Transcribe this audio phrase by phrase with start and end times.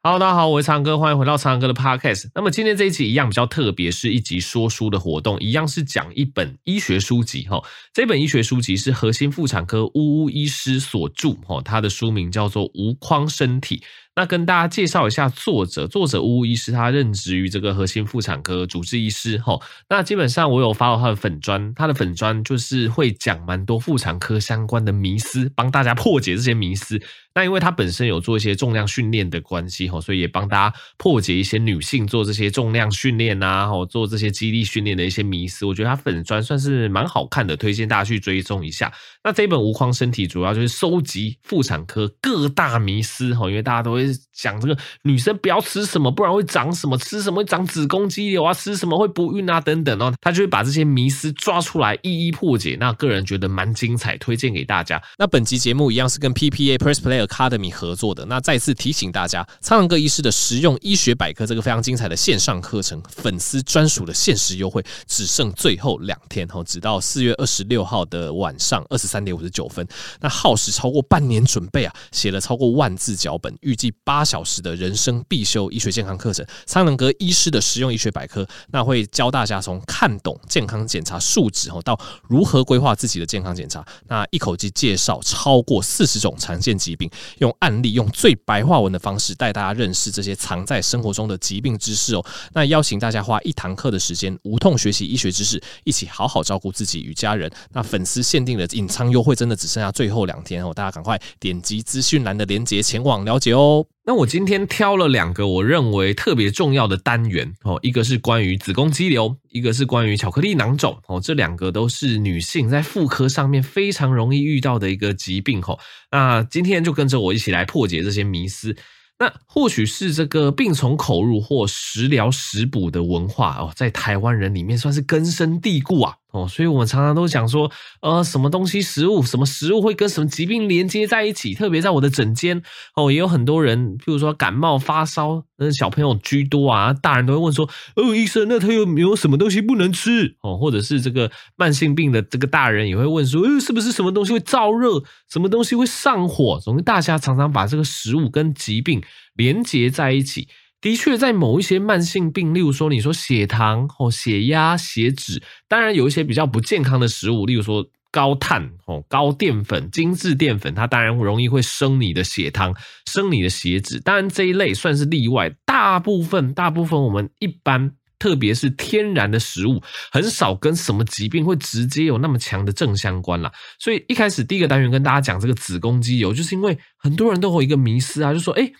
[0.00, 2.30] Hello，大家好，我是长哥，欢迎回到长哥的 Podcast。
[2.32, 7.60] 那么今天这一期一样比较特别，是一集说书的活动，一样是讲一本医学书籍哈。
[7.92, 13.78] 这本医学书籍是核心妇产科呜呜医师所著哈，他的书名叫做《无框身体》。
[14.18, 19.56] 那跟大家介绍一下作者，作者呜呜医师，他任职于这个核心妇产科主治医师哈。
[19.88, 27.00] 那基本上我有发到他的粉砖，他的粉砖就是会讲蛮多妇产科相关的迷思，帮大家破解这些迷思。
[27.32, 35.64] 那因为他本身有做一些重量训练的关系哈，所以也帮大家破解一些女性做这些重量训练啊，或做这些肌力训练的一些迷思。
[35.64, 38.92] 我觉得他粉砖算是蛮好看的，推荐大家去追踪一下。
[39.22, 52.76] 那这本无框身体主要就是收集妇产科各大迷思哈，因为大家都会讲这个女生不要吃什么，不然会长什么，吃什么会长子宫肌瘤啊，吃什么会不孕啊等等哦，他就会把这些迷思抓出来一一破解。
[52.78, 55.02] 那个人觉得蛮精彩，推荐给大家。
[55.18, 58.24] 那本集节目一样是跟 PPA Press Play Academy 合作的。
[58.26, 69.08] 那再次提醒大家，苍狼哥医师的实用医学百科这个非常精彩的线上课程，粉丝专属的限时优惠，只剩最后两天哦，直到四月二十六号的晚上二十。
[69.08, 69.88] 三点五十九分，
[70.20, 92.24] 那耗时超过半年准备啊，写了超过万字脚本，预计八小时的人生必修医学健康课程，苍蓝鸽医师的实用医学百科，那会教大家从看懂健康检查数值哦，到如何规划自己的健康检查，那一口气介绍超过四十种常见疾病，用案例用最白话文的方式带大家认识这些藏在生活中的疾病知识哦。
[92.52, 97.50] 那邀请大家花一堂课的时间，无痛学习医学知识，一起好好照顾自己与家人。
[97.72, 99.08] 那粉丝限定的隐藏。
[99.08, 103.77] 优惠真的只剩下最后两天哦，大家赶快点击资讯栏的链接前往了解哦。
[104.04, 115.78] 那我今天挑了两个我认为特别重要的单元哦，一个是关于子宫肌瘤，一个是关于巧克力囊肿哦，这两个都是女性在妇科上面非常容易遇到的一个疾病哦。
[116.10, 118.76] 那今天就跟着我一起来破解这些迷思。
[119.20, 131.54] 那或许是这个病从口入或食疗食补的文化哦，在台湾人里面算是根深蒂固啊哦，所以我们常常都讲说，呃，什么东西食物，什么食物会跟什么疾病连接在一起。
[131.54, 132.62] 特别在我的诊间
[132.94, 140.56] 哦，也有很多人，譬如说感冒发烧，那小朋友居多啊，大人都会问说，哦，医生，那他有没有什么东西不能吃哦？
[140.56, 146.60] 或者是这个慢性病的这个大人也会问说，呃，是不是什么东西会燥热，什么东西会上火？
[146.60, 149.02] 总之，大家常常把这个食物跟疾病
[149.34, 150.48] 连接在一起。
[150.80, 162.74] 的确，在某一些慢性病，例如说你说血糖、哦血压、血脂，当然有一些比较不健康的食物，例如说高碳、哦高淀粉、精致淀粉，它当然容易会升你的血糖、
[163.06, 163.98] 升你的血脂。
[163.98, 173.52] 当然这一类算是例外，大部分大部分我们一般，特别是天然的食物，很少跟什么疾病会直接有那么强的正相关啦。
[173.80, 178.72] 所以一开始第一个单元跟大家讲这个子宫肌瘤，就是因为很多人都有一个迷思啊，就说诶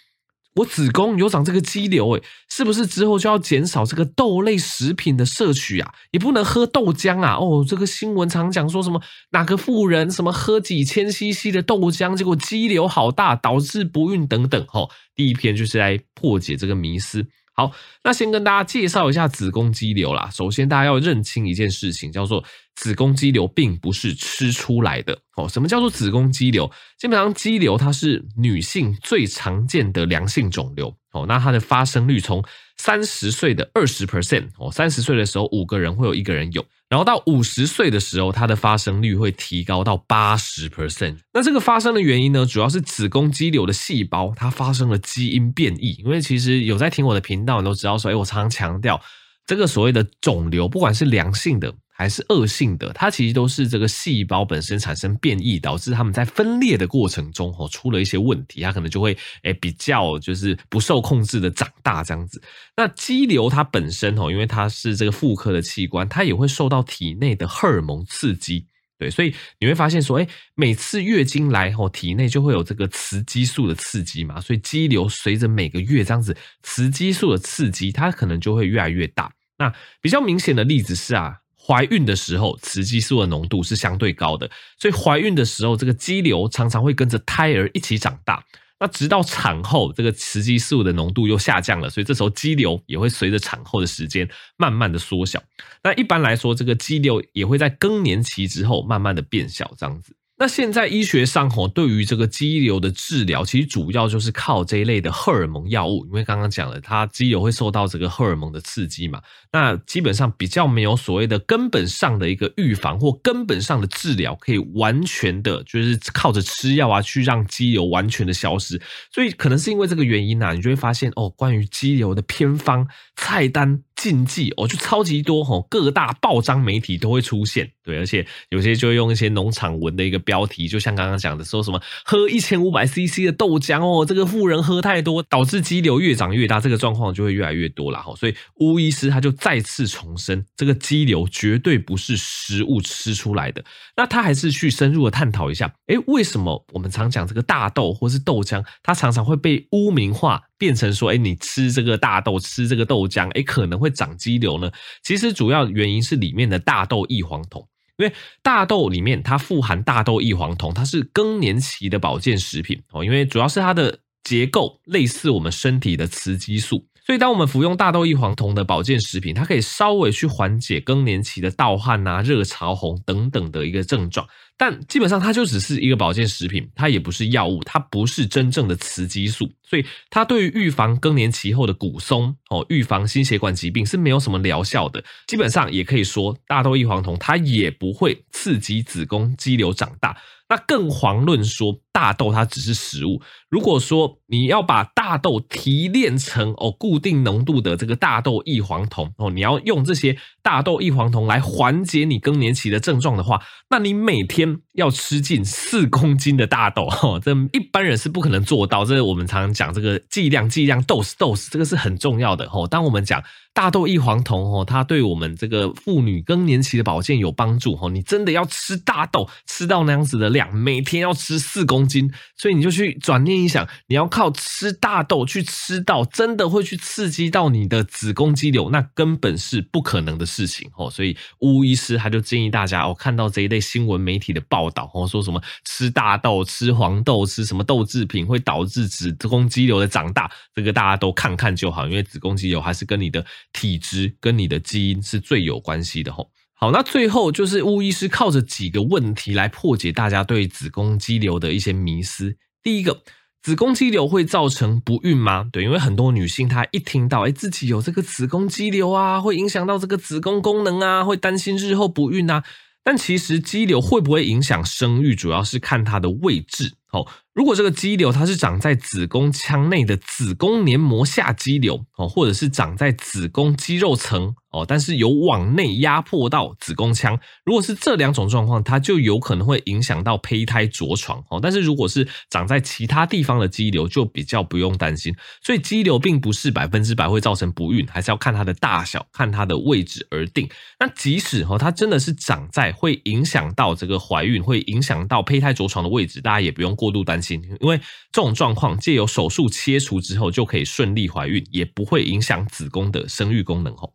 [0.59, 5.95] 我子宫有长这个肌瘤，诶，是不是之后就要减少这个豆类食品的摄取啊？
[6.11, 7.35] 也不能喝豆浆啊？
[7.35, 14.65] 哦，这个新闻常讲说什么哪个妇人什么喝几千 CC 的豆浆，结果肌瘤好大，导致不孕等等。
[14.67, 17.25] 吼，第一篇就是来破解这个迷思。
[17.53, 17.73] 好，
[18.05, 20.31] 那先跟大家介绍一下子宫肌瘤啦。
[20.33, 22.43] 首先，大家要认清一件事情，叫做
[22.79, 25.19] 子宫肌瘤并不是吃出来的。
[25.35, 26.71] 哦，什么叫做子宫肌瘤？
[26.97, 30.95] 基本上，肌瘤它是女性最常见的良性肿瘤。
[31.11, 32.45] 哦，那它的发生率从
[32.77, 36.65] 三十岁的二十 percent，哦，三十岁的时候五个人会有一个人有。
[36.89, 41.17] 然后到五十岁的时候，它的发生率会提高到八十 percent。
[41.35, 46.01] 那这个发生的原因呢，主要是子宫肌瘤的细胞它发生了基因变异。
[46.05, 49.01] 因为其实有在听我的频道，你都知道说，哎，我常常强调
[49.45, 62.41] 这个所谓的肿瘤，不管是良性的还是恶性的，它其实都是这个细胞本身产生变异，导致它们在分裂的过程中哦出了一些问题，它可能就会哎比较就是不受控制的长大这样子。
[62.77, 68.65] 那肌瘤它本身哦，因为它是这个妇科的器官，它也会受到体内的荷尔蒙刺激，
[68.97, 79.33] 对，所以你会发现说，哎，每次月经来后，体内就会有这个雌激素的刺激嘛，所以肌瘤随着每个月这样子雌激素的刺激，它可能就会越来越大。
[79.59, 81.39] 那比较明显的例子是啊，
[81.69, 88.43] 怀孕的时候雌激素的浓度是相对高的，所以怀孕的时候这个肌瘤常常会跟着胎儿一起长大。
[88.81, 94.27] 那直到产后，这个雌激素的浓度又下降了，所以这时候肌瘤也会随着产后的时间
[94.57, 95.43] 慢慢的缩小。
[95.83, 100.15] 那一般来说，这个肌瘤也会在更年期之后慢慢的变小，这样子。
[100.41, 109.21] 那现在医学上吼，对于这个肌瘤的治疗，其实主要就是靠这一类的荷尔蒙药物，因为刚刚讲了，它肌瘤会受到这个荷尔蒙的刺激嘛。
[109.53, 118.81] 那基本上比较没有所谓的根本上的一个预防或根本上的治疗，可以完全的，就是靠着吃药啊，去让肌瘤完全的消失。
[119.13, 122.87] 所以可能是因为这个原因啊，你就会发现哦，关于肌瘤的偏方
[123.17, 123.83] 菜单。
[123.99, 138.15] 禁忌哦，就超级多吼，各大报章媒体都会出现，对，而且有些就会用一些农场文的一个标题，就像刚刚讲的，说什么喝一千五百 CC 的豆浆哦，这个妇人喝太多，导致肌瘤越长越大，这个状况就会越来越多了哈。
[138.15, 143.65] 所以巫医师他就再次重申，这个肌瘤绝对不是食物吃出来的。
[143.97, 150.43] 那他还是去深入的探讨一下，诶，为什么我们常讲这个大豆或是豆浆，它常常会被污名化？
[150.59, 154.71] 变成说，哎，你吃这个大豆，吃这个豆浆，哎，可能会长肌瘤呢。
[155.05, 158.13] 其实主要原因是里面的大豆异黄酮，因为
[158.43, 163.05] 大豆里面它富含大豆异黄酮，它是更年期的保健食品哦。
[163.05, 174.29] 因为主要是它的结构类似我们身体的雌激素，所以当我们服用大豆异黄酮的保健食品，它可以稍微去缓解更年期的盗汗呐、热潮红等等的一个症状。
[174.59, 185.03] 但基本上它就只是一个保健食品，它也不是药物，它不是真正的雌激素，所以它对于预防更年期后的骨松哦，预防心血管疾病是没有什么疗效的。
[185.29, 190.17] 基本上也可以说，大豆异黄酮它也不会刺激子宫肌瘤长大。
[190.51, 193.21] 那更遑论说大豆它只是食物。
[193.51, 208.85] 如果说你要把大豆提炼成哦固定浓度的这个大豆异黄酮哦，你要用这些大豆异黄酮来缓解你更年期的症状的话，那你每天 in 要吃进四公斤的大豆 哦，这一般人是不可能做到。
[208.85, 212.67] 这是我们常常讲这个剂量、剂量、dose、dose，这个是很重要的哦。
[212.71, 213.23] 当我们讲
[213.53, 230.89] 大豆异黄酮哦，它对我们这个妇女更年期的保健有帮助哦，你真的要吃大豆，吃到那样子的量，每天要吃四公斤，所以你就去转念一想，你要靠吃大豆去吃到真的会去刺激到你的子宫肌瘤，那根本是不可能的事情哦。
[230.89, 246.31] 所以巫医师他就建议大家哦，看到这一类新闻媒体的报道哦，说什么吃大豆、吃黄豆、吃什么豆制品会导致子宫肌瘤的长大，这个大家都看看就好，因为子宫肌瘤还是跟你的体质、跟你的基因是最有关系的吼。
[246.61, 252.37] 好，那最后就是巫医师靠着几个问题来破解大家对子宫肌瘤的一些迷思。
[252.65, 253.03] 第一个，
[253.41, 255.47] 子宫肌瘤会造成不孕吗？
[255.53, 262.43] 对，因为很多女性她一听到，哎，自己有这个子宫肌瘤啊，会影响到这个子宫功能啊，会担心日后不孕啊。
[262.83, 266.75] 但其实肌瘤会不会影响生育，主要是看它的位置。
[266.91, 267.07] 哦，
[267.39, 274.35] 如果这个肌瘤它是长在子宫腔内的子宫黏膜下肌瘤，哦，或者是长在子宫肌肉层。
[274.51, 281.23] 哦，但是有往内压迫到子宫腔，如果是这两种状况，它就有可能会影响到胚胎着床。
[281.29, 285.15] 哦，但是如果是长在其他地方的肌瘤，就比较不用担心。
[285.43, 290.49] 所以肌瘤并不是百分之百会造成不孕，还是要看它的大小、看它的位置而定。
[290.81, 297.79] 那即使哦，它真的是长在会影响到这个怀孕、会影响到胚胎着床的位置，大家也不用过度担心，因为
[298.13, 303.73] 这种状况借由手术切除之后就可以顺利怀孕，也不会影响子宫的生育功能。
[303.75, 303.93] 哦。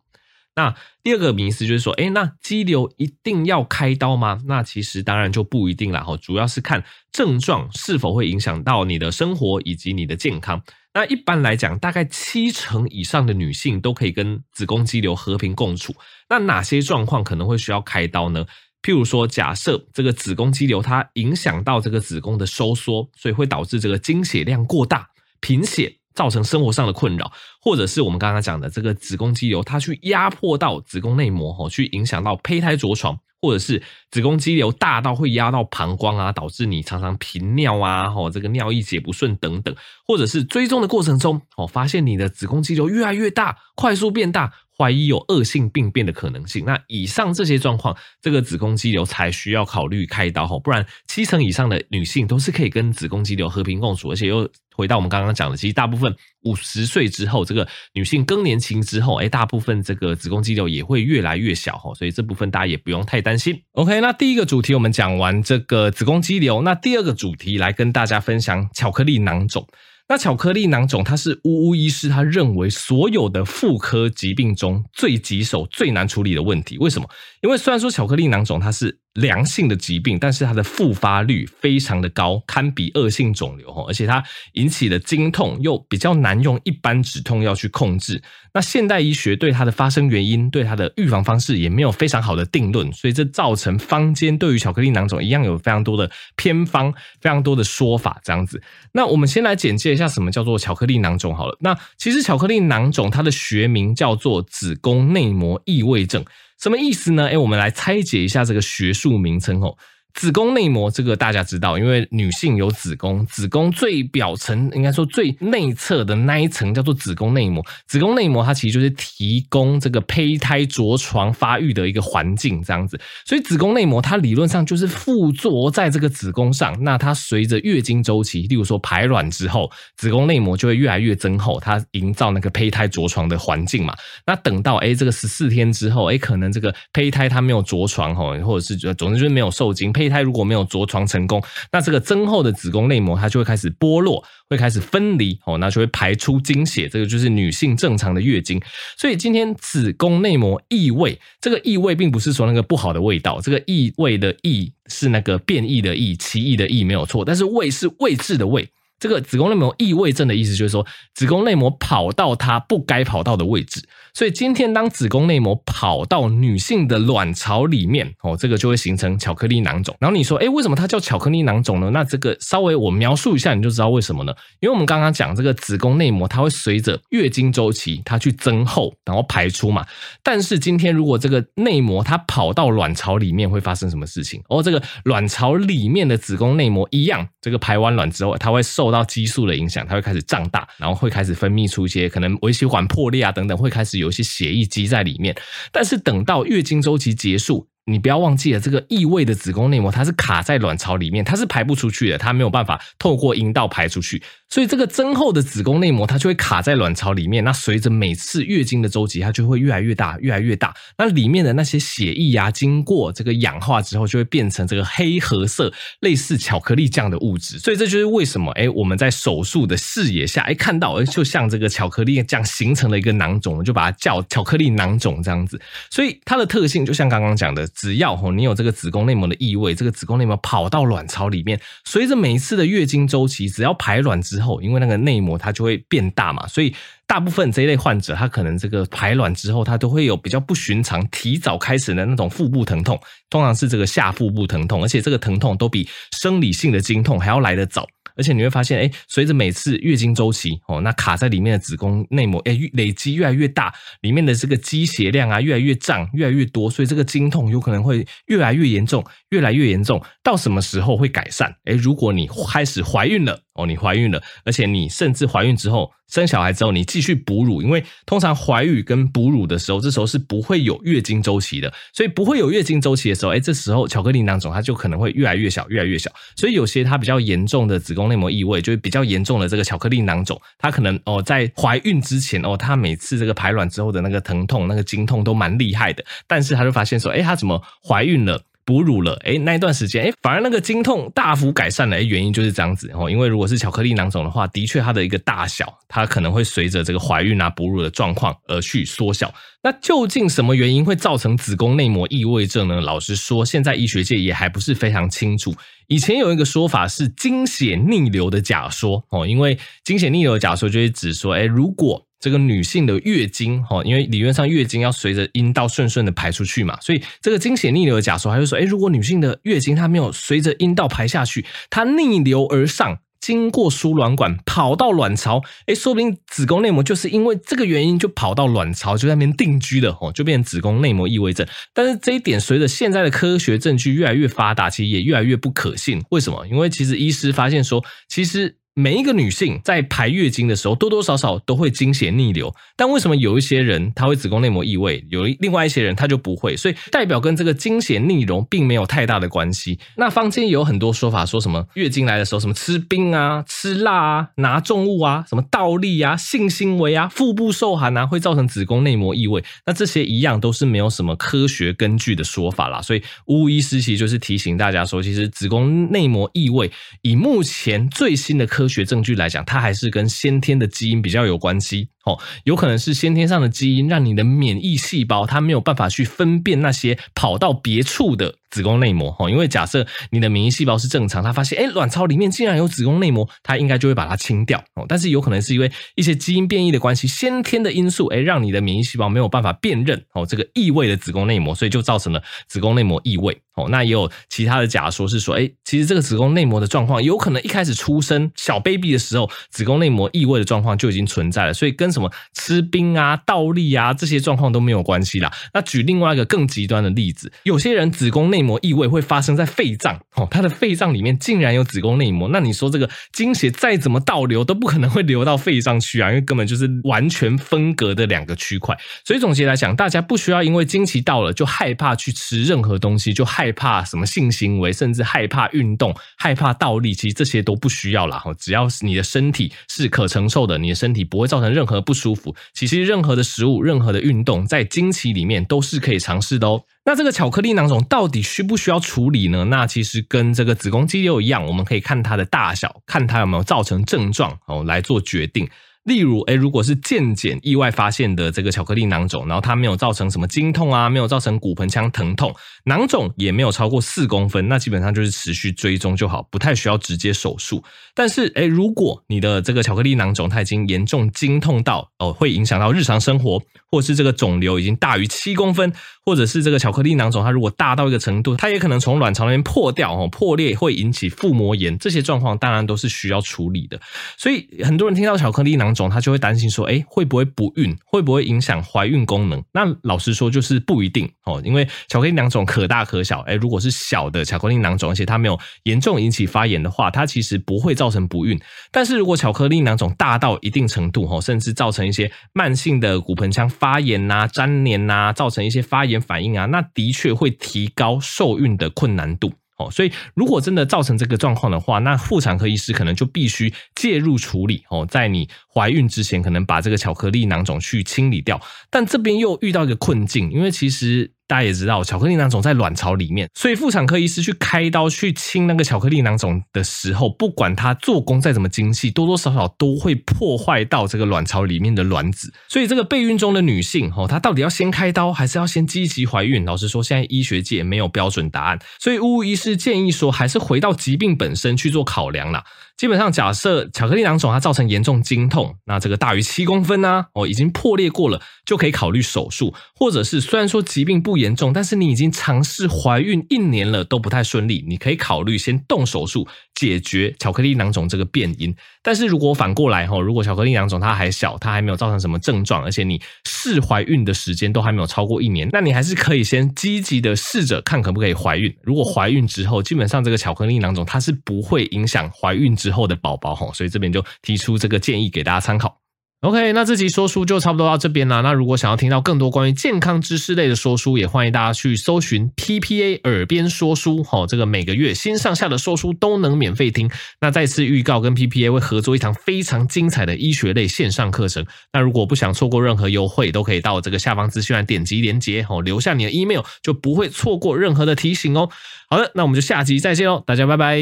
[0.56, 0.72] 那
[1.02, 4.40] 第二个迷思就是说，哎，那肌瘤一定要开刀吗？
[4.46, 10.62] 那其实当然就不一定了哈，主要是看症状是否会影响到你的生活以及你的健康。
[10.92, 15.92] 那一般来讲，大概七成以上的女性都可以跟子宫肌瘤和平共处。
[16.28, 18.46] 那哪些状况可能会需要开刀呢？
[18.84, 25.08] 譬如说，假设这个子宫肌瘤它影响到这个子宫的收缩，所以会导致这个经血量过大、
[25.40, 25.96] 贫血。
[26.14, 39.74] 造成生活上的困扰，或者是我们刚刚讲的这个子宫肌瘤，它去压迫到子宫内膜，吼，去影响到胚胎着床，或者是子宫肌瘤大到会压到膀胱啊，导致你常常频尿啊，吼，这个尿意解不顺等等，
[40.06, 44.54] 或者是追踪的过程中，哦，发现你的子宫肌瘤越来越大，快速变大。
[44.76, 56.12] 怀疑有恶性病变的可能性，那以上这些状况，这个子宫肌瘤才需要考虑开刀哈，不然七成以上的女性都是可以跟子宫肌瘤和平共处，而且又回到我们刚刚讲的，其实大部分
[56.42, 63.62] 五十岁之后，这个女性更年期之后，哎，大部分这个子宫肌瘤也会越来越小哈，所以这部分大家也不用太担心。
[63.74, 69.64] OK，那第一个主题我们讲完这个子宫肌瘤，那第二个主题来跟大家分享巧克力囊肿。
[70.06, 76.76] 那巧克力囊肿，它是巫巫医师他认为所有的妇科疾病中最棘手、最难处理的问题。
[76.78, 77.08] 为什么？
[77.40, 84.22] 因为虽然说巧克力囊肿它是良性的疾病，但是它的复发率非常的高，堪比恶性肿瘤，而且它
[84.54, 88.20] 引起的经痛又比较难用一般止痛药去控制。
[88.52, 98.60] 那现代医学对它的发生原因、对它的预防方式也没有非常好的定论，所以这造成坊间对于巧克力囊肿一样有非常多的偏方、非常多的说法这样子。
[98.92, 101.56] 那我们先来简介一下什么叫做巧克力囊肿好了。
[101.60, 106.24] 那其实巧克力囊肿它的学名叫做子宫内膜异位症。
[106.64, 107.28] 什么意思呢？
[107.28, 109.76] 哎，我们来拆解一下这个学术名称哦。
[110.14, 117.64] 子宫内膜这个大家知道，因为女性有子宫，子宫最表层应该说最内侧的那一层叫做子宫内膜。
[117.88, 122.98] 子宫内膜它其实就是提供这个胚胎着床发育的一个环境，这样子。
[123.26, 126.76] 所以子宫内膜它理论上就是附着在这个子宫上。
[126.84, 133.94] 那它随着月经周期，例如说排卵之后，子宫内膜就会越来越增厚，它营造那个胚胎着床的环境嘛。
[134.24, 139.92] 那等到诶这个十四天之后，诶可能这个胚胎它没有着床哦，或者是总之就是没有受精。
[139.92, 141.42] 胚胚胎如果没有着床成功，
[141.72, 148.60] 那这个增厚的子宫内膜它就会开始剥落，会开始分离哦，那就会排出经血，这个就是女性正常的月经。
[148.96, 158.68] 所以今天子宫内膜异位，这个异味并不是说那个不好的味道，这个异味的异是那个变异的异，奇异的异没有错，但是味是位置的味。
[158.98, 163.86] 这个子宫内膜异位症的意思就是说，子宫内膜跑到它不该跑到的位置。
[164.14, 169.94] 所以今天当子宫内膜跑到女性的卵巢里面，哦，这个就会形成巧克力囊肿。
[169.98, 171.90] 然后你说，诶，为什么它叫巧克力囊肿呢？
[171.90, 174.32] 那这个稍微我描述一下，你就知道为什么呢？
[174.60, 179.84] 因为我们刚刚讲这个子宫内膜，它会随着月经周期，它去增厚，然后排出嘛。
[180.22, 184.40] 但是今天如果这个内膜它跑到卵巢里面，会发生什么事情？
[184.48, 194.14] 哦，这个卵巢里面的子宫内膜一样，这个排完卵之后，它会受受到激素的影响，它会开始胀大，然后会开始分泌出一些可能微血管破裂啊等等，会开始有。
[194.14, 195.34] 一些血液积在里面，
[195.72, 197.66] 但是等到月经周期结束。
[197.86, 207.44] 你不要忘记了，这个异位的子宫内膜它是卡在卵巢里面，它是排不出去的，它没有办法透过阴道排出去，所以这个增厚的子宫内膜它就会卡在卵巢里面。
[207.44, 210.74] 那随着每次月经的周期，它就会越来越大，越来越大。
[210.96, 217.58] 那里面的那些血液啊，经过这个氧化之后，就会变成这个黑褐色，类似巧克力酱的物质。
[217.58, 225.60] 所以这就是为什么，哎，我们在手术的视野下，哎，看到，哎，就像这个巧克力酱形成了一个囊肿，我们就把它叫巧克力囊肿这样子。
[225.90, 227.68] 所以它的特性就像刚刚讲的。
[227.74, 236.74] 只要吼你有这个子宫内膜的异位，这个子宫内膜跑到卵巢里面，随着每一次的月经周期，只要排卵之后，因为那个内膜它就会变大嘛，所以
[237.06, 247.86] 大部分这一类患者，他可能这个排卵之后，他都会有比较不寻常、提早开始的那种腹部疼痛，通常是这个下腹部疼痛，而且这个疼痛都比生理性的经痛还要来得早。
[248.16, 260.02] 而且你会发现，哎，随着每次月经周期，哦，那卡在里面的子宫内膜，哎，累积越来越大，里面的这个积血量啊，越来越胀，越来越多，所以这个经痛有可能会越来越严重，越来越严重。
[260.22, 261.54] 到什么时候会改善？
[261.64, 263.43] 哎，如果你开始怀孕了。
[263.54, 276.10] 哦，你怀孕了，而且你甚至怀孕之后生小孩之后，你继续哺乳，因为通常怀孕跟哺乳的时候，这时候是不会有月经周期的，所以不会有月经周期的时候，哎，这时候巧克力囊肿它就可能会越来越小，越来越小。
[276.36, 288.42] 所以有些它比较严重的子宫内膜异位，就是比较严重的这个巧克力囊肿，它可能哦在怀孕之前哦，它每次这个排卵之后的那个疼痛、那个经痛都蛮厉害的，但是他就发现说，哎，他怎么怀孕了？
[288.64, 299.32] 哺乳了，诶，那一段时间，诶，反而那个经痛大幅改善了，诶，原因就是这样子哦，因为如果是巧克力囊肿的话，的确它的一个大小，它可能会随着这个怀孕啊、哺乳的状况而去缩小。
[299.62, 302.80] 那究竟什么原因会造成子宫内膜异位症呢？
[302.80, 305.54] 老实说，现在医学界也还不是非常清楚。
[305.88, 331.46] 以前有一个说法是经血逆流的假说哦，因为经血逆流的假说就是指说，诶，如果这个女性的月经，哈，因为理论上月经要随着阴道顺顺的排出去嘛，所以这个经血逆流的假说，还是说，诶，如果女性的月经它没有随着阴道排下去，它逆流而上，经过输卵管跑到卵巢，诶，说不定子宫内膜就是因为这个原因就跑到卵巢，就在那边定居了，哦，就变成子宫内膜异位症。
[331.74, 336.02] 但是这一点随着现在的科学证据越来越发达，其实也越来越不可信。
[336.08, 336.46] 为什么？
[336.48, 338.56] 因为其实医师发现说，其实。
[338.76, 346.56] 每一个女性在排月经的时候，多多少少都会经血逆流，但为什么有一些人她会子宫内膜异位，有另外一些人她就不会？
[346.56, 349.78] 所以代表跟这个经血逆流并没有太大的关系。
[349.96, 359.44] 那坊间有很多说法，说什么月经来的时候，什么吃冰啊、吃辣啊、拿重物啊、什么倒立啊、性行为啊、腹部受寒啊，会造成子宫内膜异位。
[359.66, 362.82] 那这些一样都是没有什么科学根据的说法啦。
[362.82, 371.90] 所以巫医师其实就是提醒大家说，其实子宫内膜异位以目前最新的科科学证据来讲，它还是跟先天的基因比较有关系。
[372.04, 378.34] 哦，有可能是先天上的基因让你的免疫细胞它没有办法去分辨那些跑到别处的。
[378.50, 384.86] 子宫内膜哦，因为假设你的免疫细胞是正常，它发现哎，卵巢里面竟然有子宫内膜，它应该就会把它清掉哦。
[384.88, 393.66] 但是有可能是因为一些基因变异的关系，先天的因素哎，让你的免疫细胞没有办法辨认哦这个异位的子宫内膜，所以就造成了子宫内膜异位哦。
[393.70, 405.32] 那也有其他的假说是说，哎，其实这个子宫内膜的状况有可能一开始出生小 baby 的时候，子宫内膜异位的状况就已经存在了，所以跟什么吃冰啊、倒立啊这些状况都没有关系啦。
[405.54, 418.76] 那举另外一个更极端的例子，有些人子宫内膜异位会发生在肺脏哦，他的肺脏里面竟然有子宫内膜，那你说这个经血再怎么倒流都不可能会流到肺上去啊，因为根本就是完全分隔的两个区块。
[419.04, 428.22] 所以总结来讲，大家不需要因为经期到了就害怕去吃任何东西，就害怕什么性行为，甚至害怕运动、害怕倒立，其实这些都不需要啦。
[428.38, 436.64] 只要是你的身体是可承受的，你的身体不会造成任何不舒服，其实任何的食物、任何的运动，在经期里面都是可以尝试的哦。
[436.86, 439.44] 那这个巧克力囊肿到底需不需要处理呢？
[439.44, 445.48] 那其实跟这个子宫肌瘤一样，我们可以看它的大小，看它有没有造成症状哦，来做决定。
[445.84, 457.62] 例如，哎，如果是健检意外发现的这个巧克力囊肿，然后它没有造成什么经痛啊，没有造成骨盆腔疼痛，囊肿也没有超过四公分，那基本上就是持续追踪就好，不太需要直接手术。
[457.94, 465.70] 但是，哎，如果你的这个巧克力囊肿它已经严重经痛到哦，会影响到日常生活，或是这个肿瘤已经大于七公分，
[466.04, 473.80] 或者是这个巧克力囊肿它如果大到一个程度，它也可能从卵巢那边破掉哦，破裂会引起腹膜炎，这些状况当然都是需要处理的。
[474.18, 477.74] 所以很多人听到巧克力囊肿，他就会担心说，哎，会不会不孕？
[477.86, 479.42] 会不会影响怀孕功能？
[479.52, 483.20] 那老实说，就是不一定哦，因为巧克力囊肿可大可小。
[483.20, 488.38] 哎，如果是小的巧克力囊肿，而且它没有严重引起发炎的话，它其实不会造成不孕。
[488.70, 499.32] 但是如果巧克力囊肿大到一定程度哦，甚至造成一些慢性的骨盆腔发炎呐、粘连呐，造成一些发炎反应啊，那的确会提高受孕的困难度。
[499.56, 508.40] 哦，所以如果真的造成这个状况的话，那妇产科医师可能就必须介入处理哦，在你怀孕之前，可能把这个巧克力囊肿去清理掉。
[508.70, 511.12] 但这边又遇到一个困境，因为其实。
[511.26, 522.30] 大家也知道，巧克力囊肿在卵巢里面，所以妇产科医师去开刀去清那个巧克力囊肿的时候，不管他做工再怎么精细，多多少少都会破坏到这个卵巢里面的卵子。
[522.46, 526.44] 所以这个备孕中的女性，哦，她到底要先开刀，还是要先积极怀孕？
[526.44, 528.58] 老实说，现在医学界没有标准答案。
[528.78, 532.44] 所以，乌医师建议说，还是回到疾病本身去做考量啦。
[532.76, 548.54] 基本上，假设巧克力囊肿它造成严重经痛，那这个大于七公分呢，哦，已经破裂过了，就可以考虑手术，或者是虽然说疾病不严重，但是你已经尝试怀孕一年了都不太顺利，你可以考虑先动手术解决巧克力囊肿这个变因。
[548.82, 558.54] 但是如果反过来哈，如果巧克力囊肿它还小，它还没有造成什么症状，而且你试怀孕的时间都还没有超过一年，那你还是可以先积极的试着看可不可以怀孕。
[558.62, 565.80] 如果怀孕之后，基本上这个巧克力囊肿它是不会影响怀孕之后的宝宝哈，所以这边就提出这个建议给大家大家参考。
[566.20, 568.22] OK，那这集说书就差不多到这边了。
[568.22, 574.02] 那如果想要听到更多关于健康知识类的说书，也欢迎大家去搜寻 PPA 耳边说书。
[574.04, 576.88] 吼，这个每个月新上下的说书都能免费听。
[577.20, 581.44] 那再次预告，跟 PPA 会合作一堂非常精彩的医学类线上课程。
[581.72, 588.48] 那如果不想错过任何优惠，都可以到这个下方资讯栏点击连结，吼，留下你的 email，就不会错过任何的提醒哦。
[588.88, 590.80] 好的，那我们就下集再见喽，大家拜拜。